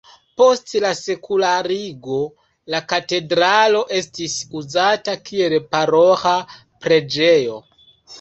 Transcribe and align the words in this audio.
Post 0.41 0.71
la 0.83 0.91
sekularigo 0.99 2.15
la 2.75 2.79
katedralo 2.93 3.81
estis 3.99 4.37
uzata 4.61 5.15
kiel 5.31 5.55
paroĥa 5.77 6.33
preĝejo. 6.87 7.61